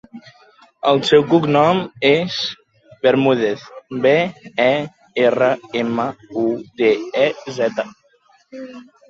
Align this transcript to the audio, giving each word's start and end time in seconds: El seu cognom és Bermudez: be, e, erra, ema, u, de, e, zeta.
El 0.91 1.01
seu 1.09 1.25
cognom 1.33 1.81
és 2.09 2.37
Bermudez: 3.03 3.67
be, 4.07 4.15
e, 4.65 4.73
erra, 5.27 5.51
ema, 5.83 6.09
u, 6.47 6.49
de, 6.83 6.91
e, 7.29 7.31
zeta. 7.61 7.89